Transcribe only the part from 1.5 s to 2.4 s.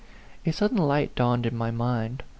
my mind.